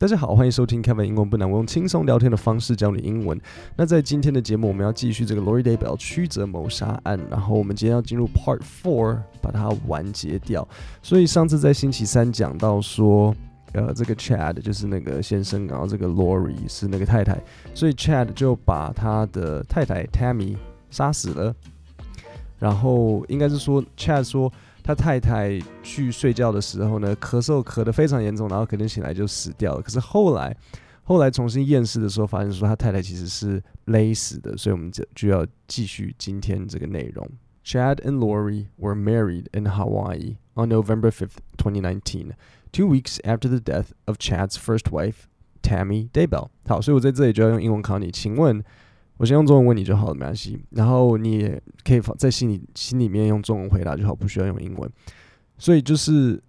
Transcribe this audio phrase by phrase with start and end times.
[0.00, 3.38] 大家好，欢迎收听 Kevin 英文不难，我用轻松聊天的方式教你英文。
[3.76, 10.66] 那在今天的节目，我们要继续这个 Lori Daybell 曲折谋杀案，然后我们今天要进入 Part Four，把它完结掉。
[11.02, 13.36] 所以上次在星期三讲到说，
[13.74, 17.38] 呃，这个 Chad 就是那个先生，然后这个 Lori 是那个太太，
[17.74, 20.56] 所以 Chad 就把他的太太 Tammy
[20.88, 21.54] 杀死了。
[22.58, 24.50] 然后应该是说，Chad 说。
[24.90, 29.80] 他太太去睡觉的时候呢，咳嗽咳得非常严重，然后可能醒来就死掉了。
[29.80, 30.56] 可是后来，
[31.04, 34.56] 后来重新验尸的时候，发现说他太太其实是勒死的。
[34.56, 37.24] 所以我们就就要继续今天这个内容。
[37.64, 42.32] Chad and Lori were married in Hawaii on November 5th, 2019,
[42.72, 45.28] two weeks after the death of Chad's first wife,
[45.62, 46.48] Tammy Daybell。
[46.66, 48.64] 好，所以我在这里就要用英文考你，请问。
[49.20, 50.58] 我先用中文问你就好了，没关系。
[50.70, 54.90] 然后你也可以在心里心里面用中文回答就好，不需要用英文。
[55.58, 56.42] 所以就是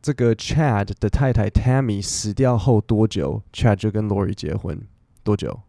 [0.00, 4.80] 这个 Chad 的太太 Tammy 死掉后多久，Chad 就跟 Lori 结婚？
[5.22, 5.60] 多久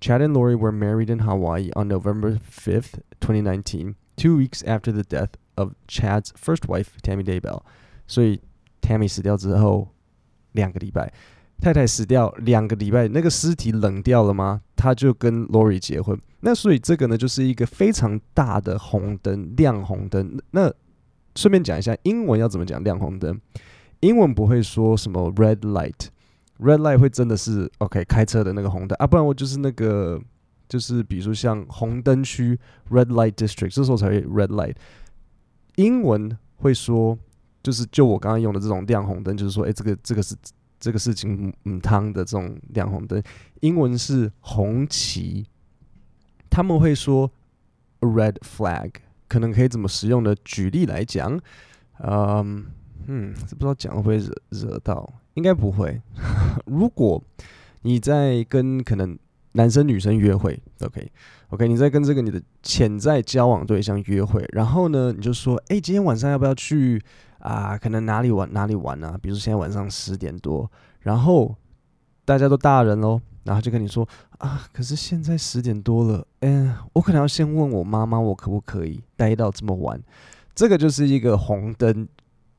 [0.00, 5.02] ？Chad and Lori were married in Hawaii on November 5th, 2019, two weeks after the
[5.02, 7.60] death of Chad's first wife, Tammy Daybell。
[8.06, 8.40] 所以
[8.80, 9.88] Tammy 死掉之后
[10.52, 11.12] 两个礼拜。
[11.60, 14.62] 太太死掉两个礼拜，那个尸体冷掉了吗？
[14.78, 16.16] 他就跟 Lori 结婚。
[16.40, 20.40] 那所以这个呢，就是一个非常大的红灯，亮红灯。
[20.52, 20.72] 那
[21.34, 23.38] 顺便讲一下，英文要怎么讲亮红灯？
[24.00, 30.20] 英文不会说什么 red light，red light 会真的是 OK 开车的那个红灯啊，不然我就是那个
[30.68, 32.56] 就是比如说像红灯区
[32.90, 34.76] red light district，这时候才会 red light。
[35.74, 37.18] 英文会说
[37.64, 40.36] 就是就我刚刚用的这种亮红灯，就是说哎，这个这个是。
[40.80, 43.22] 这个事情，嗯，汤的这种亮红灯，
[43.60, 45.46] 英文是红旗，
[46.48, 47.30] 他们会说
[48.00, 48.92] red flag，
[49.28, 50.34] 可能可以怎么使用的？
[50.44, 51.38] 举例来讲，
[52.00, 52.66] 嗯，
[53.06, 56.00] 嗯，不知道讲会不会惹惹到，应该不会。
[56.66, 57.22] 如果
[57.82, 59.18] 你在跟可能
[59.52, 67.02] 男生女生约会，OK，OK，、你在跟这个你的潜在交往对象约会，然后呢，你就说，哎，今天晚上要不要去？
[67.38, 69.18] 啊，可能哪里玩哪里玩啊？
[69.20, 71.54] 比如现在晚上十点多，然后
[72.24, 74.06] 大家都大人喽，然后就跟你说
[74.38, 80.00] 啊，可是现在十点多了，嗯，我可能要先问我妈妈，我可不可以待到这么晚？
[80.54, 82.08] 这个就是一个红灯，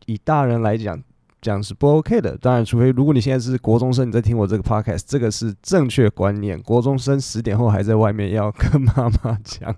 [0.06, 1.04] 以大人来讲
[1.42, 2.38] 讲是不 OK 的。
[2.38, 6.62] 当然，除非如果你现在是国中生，你在听我这个 Podcast，这个是正确观念。
[6.62, 9.76] 国中生十点后还在外面要跟妈妈讲。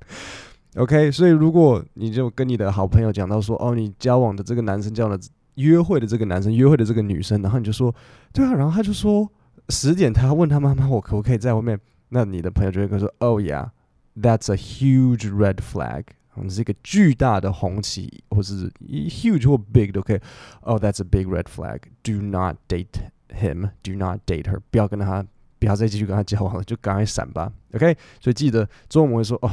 [0.77, 7.93] OK，所以如果你就跟你的好朋友讲到说，哦，你交往的这个男生，交往的约会的这个男生，约会的这个女生，然后你就说，
[8.31, 9.29] 对啊，然后他就说
[9.67, 11.77] 十点，他问他妈妈，我可不可以在外面？
[12.07, 16.03] 那你的朋友就会跟说，Oh yeah，that's a huge red flag，
[16.41, 20.19] 这是一个巨大的红旗，或是 huge 或 big 都可以。
[20.61, 25.25] Oh, that's a big red flag，do not date him，do not date her，不要跟他，
[25.59, 27.51] 不要再继续跟他交往了，就赶快闪吧。
[27.73, 29.51] OK，所以记得中文会说，哦，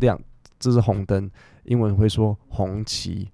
[0.00, 0.20] 这样。
[0.59, 1.29] 这是红灯，
[1.63, 3.29] 英文会说红旗，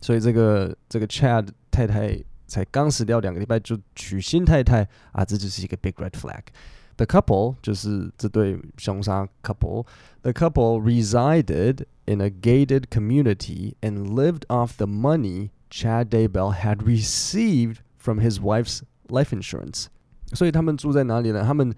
[0.00, 13.74] 所以这个这个 Chad 太太才刚死掉两个礼拜就娶新太太啊，这就是一个 big red flag。The couple 就是这对凶杀 couple，the couple resided in a gated community
[13.80, 19.86] and lived off the money Chad Daybell had received from his wife's life insurance。
[20.34, 21.42] 所以他们住在哪里呢？
[21.42, 21.74] 他们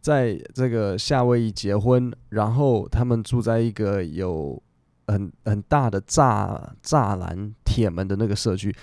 [0.00, 4.62] 在这个夏威夷结婚，然后他们住在一个有
[5.06, 8.74] 很很大的栅栅栏、铁门的那个社区。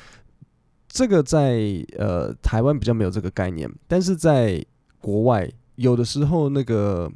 [0.87, 1.59] 这个在
[1.97, 4.63] 呃台湾比较没有这个概念，但是在
[4.99, 7.11] 国外有的时候那个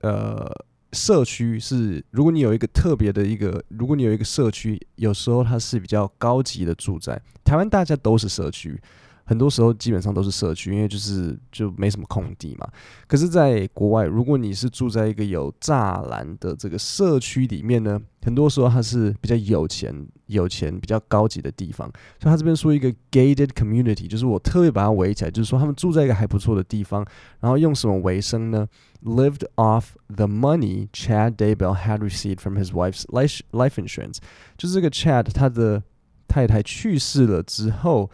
[0.00, 0.50] 呃
[0.92, 7.20] 社区是，如果你有一个特别的一个，如果你有一个社区，有时候它是比较高级的住宅。
[7.44, 8.80] 台湾大家都是社区。
[9.28, 12.68] 很多时候基本上都是社区，因为就是就没什么空地嘛。
[13.08, 21.90] 可是，在国外，如果你是住在一个有栅栏的这个社区里面呢，很多时候它是比较有钱、有钱、比较高级的地方。
[22.22, 27.04] 所以，他这边说一个 gated community，就是我特别把它围起来，就是说他们住在一个还不错的地方，
[27.40, 28.68] 然后用什么为生呢
[29.02, 34.18] ？Lived off the money Chad Daybell had received from his wife's life life insurance，
[34.56, 35.82] 就是这个 Chad 他的
[36.28, 38.08] 太太去世了之后。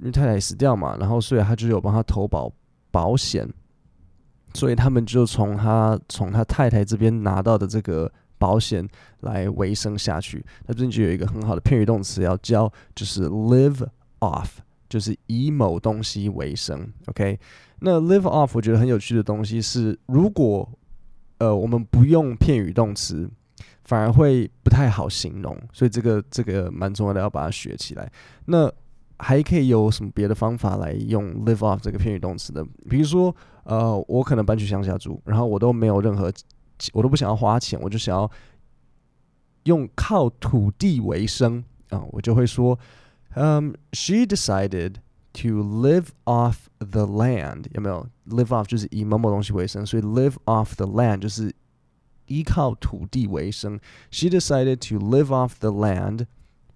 [0.00, 2.50] 因为太太死掉嘛，然后所以他就有帮他投保
[2.90, 3.48] 保险，
[4.54, 8.88] 所以他们就从他从他太太这边拿到的这个保险
[9.20, 10.44] 来维生下去。
[10.66, 13.86] 他这边就有一个很好的片语动词要教，就是 live
[14.20, 14.48] off，
[14.88, 16.90] 就是以某东西为生。
[17.06, 17.38] OK，
[17.80, 20.66] 那 live off 我觉得很有趣的东西是，如果
[21.38, 23.28] 呃我们不用片语动词，
[23.84, 28.10] 反而会不太好形容，所以这个这个蛮重要的，要把它学起来。
[28.46, 28.72] 那
[29.22, 32.64] 还可以有什么别的方法来用 live off 这个片语动词呢？
[32.88, 33.34] 比如说，
[33.64, 36.32] 呃，我可能搬去乡下住，然后我都没有任何，
[36.94, 38.30] 我都不想要花钱，我就想要
[39.64, 42.78] 用靠土地为生啊，我就会说，
[43.34, 44.94] 嗯，um，she decided
[45.34, 51.54] to live off the land，有没有？live off 就是以某某东西为生，所以 live off the land 就是
[52.24, 53.78] 依靠土地为生。
[54.10, 56.26] She decided to live off the land。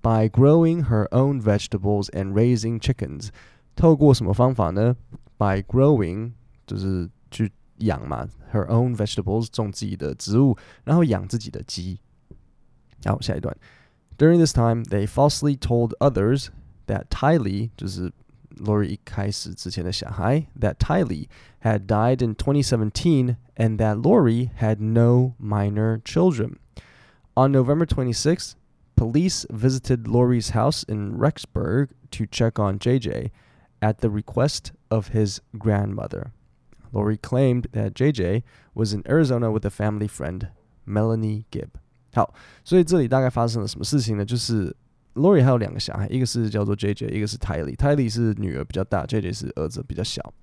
[0.03, 3.29] By growing her own vegetables and raising chickens，
[3.75, 4.95] 透过什么方法呢？
[5.37, 6.31] By growing
[6.65, 11.99] 就是去养嘛，her own vegetables 种自己的植物，然后养自己的鸡。
[13.03, 13.55] 好，下一段。
[14.17, 16.47] During this time, they falsely told others
[16.87, 18.11] that Tylee 就是
[18.57, 21.27] Lori 一开始之前的小孩，that Tylee
[21.61, 26.55] had died in 2017 and that Lori had no minor children.
[27.33, 28.53] On November 26th.
[28.95, 33.31] Police visited Lori's house in Rexburg to check on JJ
[33.81, 36.31] at the request of his grandmother.
[36.91, 38.43] Lori claimed that JJ
[38.73, 40.49] was in Arizona with a family friend,
[40.85, 41.69] Melanie Gibb.
[42.13, 42.33] 好，
[42.63, 44.25] 所以这里大概发生了什么事情呢？
[44.25, 44.75] 就是
[45.13, 50.33] Lori 还有两个小孩，一个是叫做 JJ，一个是 Tylee。Tylee 是女儿比较大，JJ 是儿子比较小。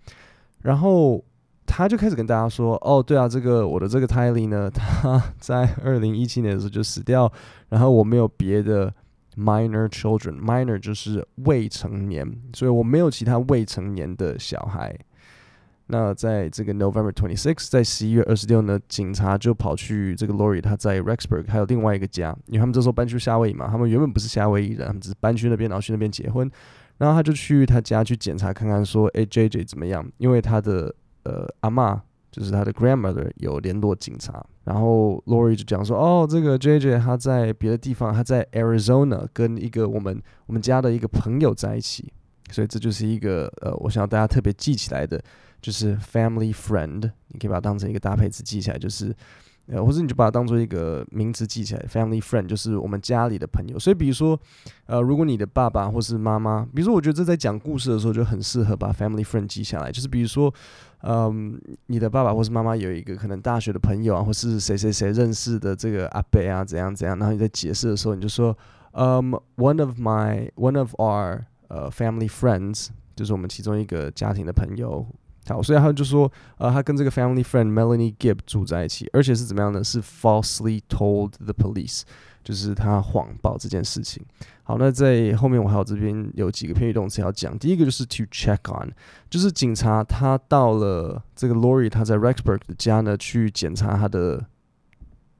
[0.62, 1.23] 然后
[1.66, 7.31] 他就开始跟大家说：“哦，对啊，这个我的这个泰利呢， 他在二零一七年的时候就死掉，
[7.69, 8.94] 然后我没有别的
[9.38, 14.94] minor children，minor 就是未成年，所以我没有其他未成年的小孩。
[15.88, 26.50] 那在这个 November twenty six，在十一月二十六呢，警察就跑去这个 Lori 他在 Rexburg 还有另外一个家，因为他们这时候搬去夏威夷嘛，他们原本不是夏威夷人，他们只是搬去那边，然后去那边结婚，
[26.98, 30.06] 然后他就去他家去检查看看说，诶，JJ 怎么样？
[30.18, 30.94] 因为他的。
[31.24, 32.02] 呃，阿妈
[32.32, 42.12] 就是他的 grandmother 有联络警察，然后 Lori 就讲说，哦，这个 JJ 他在别的地方，他在 Arizona 跟一个我们我们家的一个朋友在一起，
[42.52, 45.22] 所以这就是一个呃，我想要大家特别记起来的，
[45.62, 49.16] 就是 family friend，你可以把它当成一个搭配词记起来，就是。
[49.68, 53.80] 呃，或者你就把它当做一个名词记起来，family friend 就是我们家里的朋友。
[53.80, 54.38] 所以，比如说，
[54.88, 59.92] 呃，如果你的爸爸或是妈妈，比如说，我觉得这在讲故事的时候就很适合把 family friend 记下来。
[59.92, 60.54] 就是比如说，
[61.04, 68.58] 嗯，你的爸爸或是妈妈有一个可能大学的朋友啊，或是谁谁谁认识的这个阿伯啊，怎样怎样，然后你在解释的时候，你就说，
[68.94, 75.06] 嗯，one of my one of our 呃 family friends，就是我们其中一个家庭的朋友。
[75.48, 79.84] 好，所以他就说，呃，他跟这个 family friend Melanie Gibb 住在一起，而且是怎么样呢？
[79.84, 82.04] 是 falsely told the police，
[82.44, 84.24] 就是他谎报这件事情。
[84.64, 87.58] 好，那在后面我还有这边有几个片语动词要讲。
[87.58, 88.92] 第一个就是 to check on，
[89.30, 94.46] 就是警察他到了这个 Lori 他在 Rexburg 的家呢，去检查他的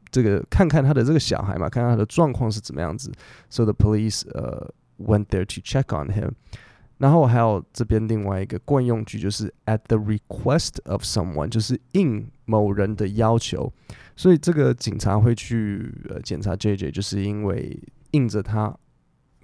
[0.10, 3.12] 这个，看看他的这个小孩嘛，看看他的状况是怎么样子。
[3.50, 6.32] So the police 呃、uh, went there to check on him。
[7.02, 13.74] 然后还有这边另外一个惯用句，就是 at the request of someone，就是应某人的要求。
[14.16, 17.76] 所以这个警察会去呃检查 JJ，就是因为
[18.12, 18.78] 应着他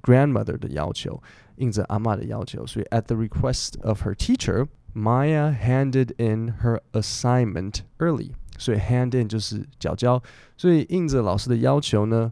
[0.04, 1.19] grandmother 的要求，
[1.56, 2.63] 应着阿嬷的要求。
[2.68, 8.33] 所以 at the request of her teacher，Maya handed in her assignment early。
[8.60, 10.21] 所以 hand in 就是缴交。
[10.56, 12.31] 所以应着老师的要求呢，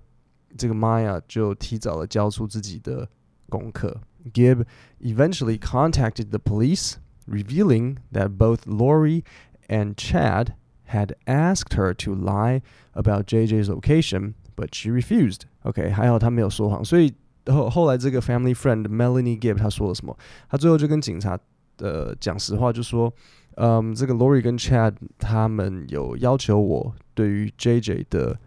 [0.55, 3.09] 这个 Maya 就提早了交出自己的
[3.49, 3.99] 功课。
[4.32, 4.66] Gibb
[5.00, 9.24] eventually contacted the police, revealing that both Lori
[9.68, 10.54] and Chad
[10.86, 12.60] had asked her to lie
[12.94, 15.42] about JJ's location, but she refused.
[15.62, 16.84] OK，还好他没有说谎。
[16.84, 17.12] 所以
[17.46, 20.16] 后后来这个 family friend Melanie Gibb 他说了什么？
[20.48, 21.38] 他最后就跟警察
[21.78, 23.12] 呃讲实话，就说，
[23.56, 28.38] 嗯，这个 Lori 跟 Chad 他们有要求我对于 JJ 的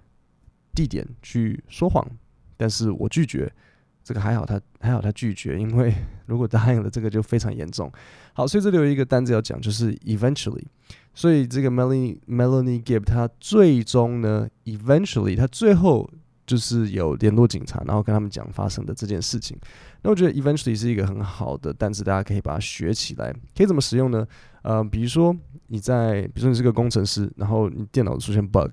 [0.75, 2.05] 地点去说谎，
[2.57, 3.51] 但是我拒绝。
[4.08, 5.92] 这个还好他，还好他拒绝，因为
[6.24, 7.92] 如果答应了，这个就非常严重。
[8.32, 10.64] 好，所以这里有一个单子要讲，就是 eventually。
[11.12, 16.08] 所以这个 Melanie Melanie Gibb 他最终呢，eventually 他最后
[16.46, 19.54] 就是有联络警察，然后跟他们讲发生的这件事情。
[20.00, 23.30] 那我觉得 eventually 是一个很好的单词，大家可以把它学起来。
[23.54, 24.26] 可以怎么使用呢？
[24.62, 25.36] 呃，比如说
[25.66, 28.70] 你在，比如说你是个工程师，然后你电脑出现 bug，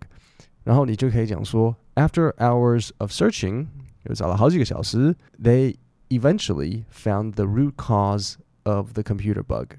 [0.64, 3.66] 然后你就可以讲说，After hours of searching。
[4.05, 5.77] 又找了好几个小时，They
[6.09, 9.77] eventually found the root cause of the computer bug。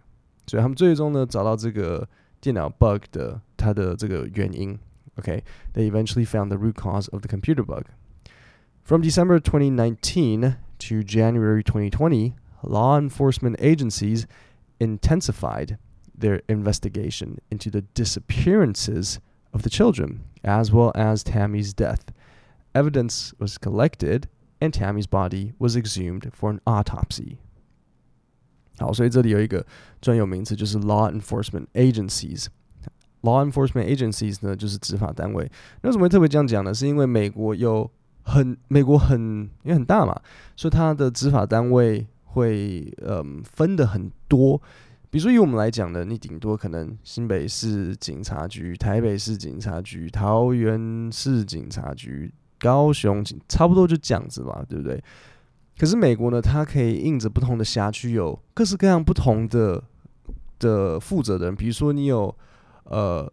[0.47, 2.07] 所以他们最终呢找到这个
[2.39, 4.77] 电脑 bug 的它的这个原因。
[5.15, 7.85] OK，They eventually found the root cause of the computer bug.
[8.83, 14.25] From December 2019 to January 2020, law enforcement agencies
[14.79, 15.77] intensified
[16.17, 19.19] their investigation into the disappearances
[19.51, 22.11] of the children, as well as Tammy's death.
[22.76, 24.24] Evidence was collected,
[24.60, 27.38] and Tammy's body was exhumed for an autopsy.
[28.78, 29.64] 好，所以这里有一个
[30.02, 32.48] 专有名词，就是 law enforcement agencies。
[33.22, 35.50] law enforcement agencies 呢，就是执法单位。
[35.80, 36.74] 那为什么会特别这样讲呢？
[36.74, 37.90] 是因为美国有
[38.22, 39.18] 很美国很
[39.62, 40.20] 因为很大嘛，
[40.54, 44.60] 所以它的执法单位会嗯分的很多。
[45.08, 55.02] 比如说以我们来讲呢，你顶多可能新北市警察局、台北市警察局、桃园市警察局、高雄，差不多就这样子嘛，对不对？
[55.78, 59.82] 可是美国呢，它可以印着不同的辖区，有各式各样不同的
[60.58, 61.54] 的负责人。
[61.54, 62.34] 比如说，你有
[62.84, 63.30] 呃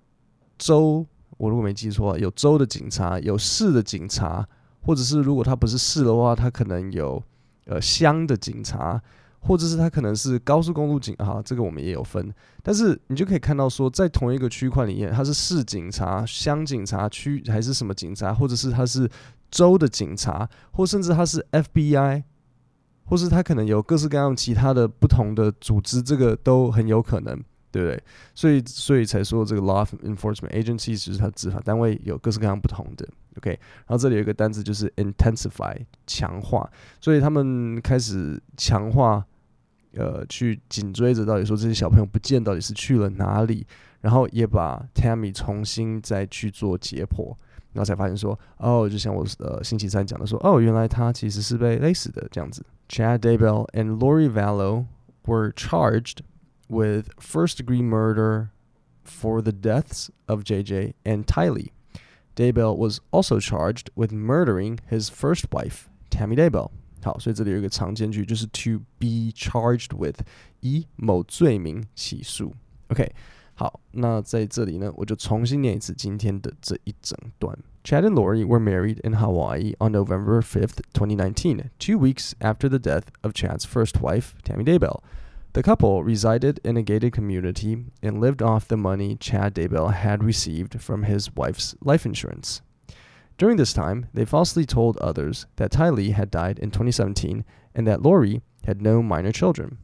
[0.57, 1.05] 州，
[1.37, 4.45] 我如果没记错，有州的警察，有市的警察，
[4.81, 7.21] 或者是如果他不是市的话，他可能有
[7.65, 9.01] 呃乡的警察，
[9.43, 12.33] 或者是他可能是高速公路警啊，这个我们也有分。
[12.61, 19.09] 但是你就可以看到说，在同一个区块里面，他是市警察、乡警察区还是什么警察，或者是他是
[19.51, 22.23] 州的警察，或甚至他是 FBI。
[23.05, 27.35] 或是他可能有各式各样其他的不同的组织，这个都很有可能，
[27.69, 28.03] 对不对？
[28.33, 33.05] 所以，所以才说这个 law enforcement agencies 是它执法单位有各式各样不同的。
[33.37, 35.75] OK，然后这里有一个单词就是 intensify，
[36.07, 36.67] 强化，
[37.01, 39.23] 所以他们开始强化，
[39.94, 43.66] 呃，去紧追着到底说这些小朋友不见到底是去了哪里，
[44.00, 47.34] 然后也把 Tammy 重新再去做解剖。
[47.74, 52.64] 然后才发现说，哦，就像我呃星期三讲的说，哦，原来他其实是被勒死的这样子。
[52.88, 54.86] Chad Daybell and Lori Vallow
[55.26, 56.22] were charged
[56.68, 58.48] with first-degree murder
[59.04, 61.68] for the deaths of JJ and Tylee.
[62.34, 66.70] Daybell was also charged with murdering his first wife, Tammy Daybell.
[67.02, 70.20] 好，所以这里有一个常见句，就是 to be charged with，
[70.60, 72.54] 以某罪名起诉。
[72.88, 73.10] OK。
[73.54, 77.58] 好，那在这里呢，我就重新念一次今天的这一整段。
[77.82, 83.06] Chad and Lori were married in Hawaii on November 5th, 2019, two weeks after the death
[83.22, 85.00] of Chad's first wife, Tammy Daybell.
[85.54, 90.22] The couple resided in a gated community and lived off the money Chad Daybell had
[90.22, 92.60] received from his wife's life insurance.
[93.37, 97.87] During this time, they falsely told others that Ty Lee had died in 2017 and
[97.87, 99.77] that Lori had no minor children.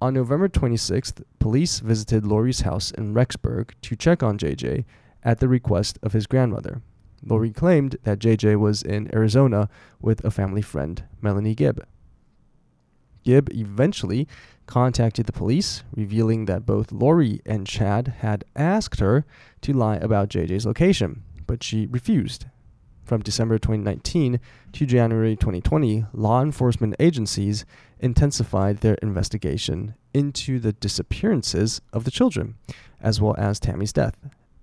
[0.00, 4.84] On November 26th, police visited Lori's house in Rexburg to check on JJ
[5.22, 6.82] at the request of his grandmother.
[7.24, 11.86] Lori claimed that JJ was in Arizona with a family friend, Melanie Gibb.
[13.22, 14.28] Gibb eventually
[14.66, 19.24] contacted the police, revealing that both Lori and Chad had asked her
[19.62, 22.44] to lie about JJ's location, but she refused.
[23.03, 24.39] From December 2019
[24.73, 27.65] to January 2020, law enforcement agencies
[27.99, 32.55] intensified their investigation into the disappearances of the children,
[33.01, 34.15] as well as Tammy's death.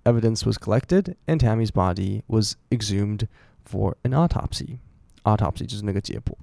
[0.04, 3.26] Evidence was collected, and Tammy's body was exhumed
[3.64, 4.78] for an autopsy.
[5.24, 6.36] Autopsy 就是那个解剖.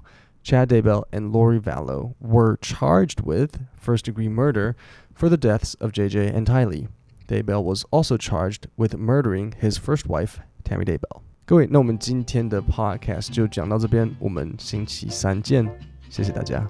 [0.43, 4.75] Chad Daybell and Lori Vallow were charged with first degree murder
[5.13, 6.89] for the deaths of JJ and Tylee.
[7.29, 11.21] Daybell was also charged with murdering his first wife, Tammy Daybell.
[11.48, 15.66] 各位，那我们今天的 podcast 就讲到这边，我们星期三见，
[16.10, 16.62] 谢谢大家。